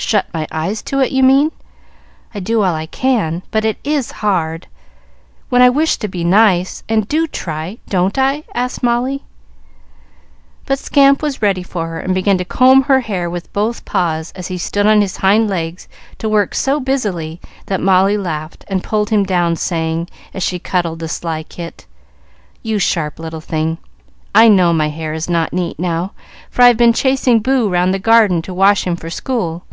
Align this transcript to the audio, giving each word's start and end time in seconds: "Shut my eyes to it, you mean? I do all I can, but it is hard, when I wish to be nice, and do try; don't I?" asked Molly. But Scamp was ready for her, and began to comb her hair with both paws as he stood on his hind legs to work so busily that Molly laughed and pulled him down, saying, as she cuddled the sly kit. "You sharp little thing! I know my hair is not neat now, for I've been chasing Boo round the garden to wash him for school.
"Shut 0.00 0.26
my 0.32 0.46
eyes 0.52 0.80
to 0.84 1.00
it, 1.00 1.10
you 1.10 1.22
mean? 1.24 1.50
I 2.32 2.38
do 2.40 2.62
all 2.62 2.74
I 2.74 2.86
can, 2.86 3.42
but 3.50 3.64
it 3.64 3.78
is 3.84 4.12
hard, 4.22 4.68
when 5.48 5.60
I 5.60 5.68
wish 5.68 5.96
to 5.98 6.08
be 6.08 6.22
nice, 6.22 6.84
and 6.88 7.06
do 7.08 7.26
try; 7.26 7.78
don't 7.90 8.16
I?" 8.16 8.44
asked 8.54 8.82
Molly. 8.82 9.24
But 10.66 10.78
Scamp 10.78 11.20
was 11.20 11.42
ready 11.42 11.64
for 11.64 11.88
her, 11.88 11.98
and 11.98 12.14
began 12.14 12.38
to 12.38 12.44
comb 12.44 12.84
her 12.84 13.00
hair 13.00 13.28
with 13.28 13.52
both 13.52 13.84
paws 13.84 14.32
as 14.36 14.46
he 14.46 14.56
stood 14.56 14.86
on 14.86 15.02
his 15.02 15.18
hind 15.18 15.50
legs 15.50 15.88
to 16.18 16.28
work 16.28 16.54
so 16.54 16.78
busily 16.78 17.40
that 17.66 17.80
Molly 17.82 18.16
laughed 18.16 18.64
and 18.68 18.84
pulled 18.84 19.10
him 19.10 19.24
down, 19.24 19.56
saying, 19.56 20.08
as 20.32 20.44
she 20.44 20.60
cuddled 20.60 21.00
the 21.00 21.08
sly 21.08 21.42
kit. 21.42 21.84
"You 22.62 22.78
sharp 22.78 23.18
little 23.18 23.42
thing! 23.42 23.76
I 24.34 24.48
know 24.48 24.72
my 24.72 24.88
hair 24.88 25.12
is 25.12 25.28
not 25.28 25.52
neat 25.52 25.78
now, 25.78 26.12
for 26.48 26.62
I've 26.62 26.78
been 26.78 26.94
chasing 26.94 27.40
Boo 27.40 27.68
round 27.68 27.92
the 27.92 27.98
garden 27.98 28.40
to 28.42 28.54
wash 28.54 28.86
him 28.86 28.94
for 28.96 29.10
school. 29.10 29.64